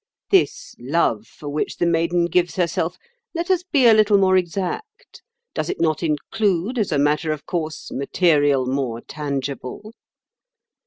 This 0.31 0.73
'love' 0.79 1.27
for 1.27 1.47
which 1.49 1.77
the 1.77 1.85
maiden 1.85 2.25
gives 2.25 2.55
herself—let 2.55 3.51
us 3.51 3.61
be 3.61 3.85
a 3.85 3.93
little 3.93 4.17
more 4.17 4.35
exact—does 4.35 5.69
it 5.69 5.79
not 5.79 6.01
include, 6.01 6.79
as 6.79 6.91
a 6.91 6.97
matter 6.97 7.31
of 7.31 7.45
course, 7.45 7.91
material 7.91 8.65
more 8.65 9.01
tangible? 9.01 9.93